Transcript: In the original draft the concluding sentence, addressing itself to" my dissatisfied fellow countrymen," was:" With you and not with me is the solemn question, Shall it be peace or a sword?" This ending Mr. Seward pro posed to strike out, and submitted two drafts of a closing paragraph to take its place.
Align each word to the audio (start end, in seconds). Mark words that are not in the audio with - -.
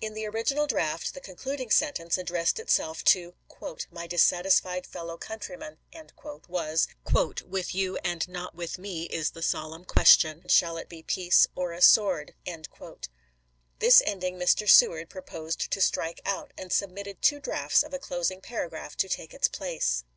In 0.00 0.14
the 0.14 0.26
original 0.26 0.66
draft 0.66 1.14
the 1.14 1.20
concluding 1.20 1.70
sentence, 1.70 2.18
addressing 2.18 2.60
itself 2.60 3.04
to" 3.04 3.34
my 3.92 4.08
dissatisfied 4.08 4.84
fellow 4.84 5.16
countrymen," 5.16 5.78
was:" 6.48 6.88
With 7.48 7.72
you 7.72 7.96
and 7.98 8.28
not 8.28 8.56
with 8.56 8.78
me 8.78 9.04
is 9.04 9.30
the 9.30 9.42
solemn 9.44 9.84
question, 9.84 10.48
Shall 10.48 10.76
it 10.76 10.88
be 10.88 11.04
peace 11.04 11.46
or 11.54 11.70
a 11.72 11.82
sword?" 11.82 12.34
This 13.78 14.02
ending 14.04 14.36
Mr. 14.40 14.68
Seward 14.68 15.08
pro 15.08 15.22
posed 15.22 15.70
to 15.70 15.80
strike 15.80 16.20
out, 16.26 16.52
and 16.58 16.72
submitted 16.72 17.22
two 17.22 17.38
drafts 17.38 17.84
of 17.84 17.94
a 17.94 18.00
closing 18.00 18.40
paragraph 18.40 18.96
to 18.96 19.08
take 19.08 19.32
its 19.32 19.46
place. 19.46 20.02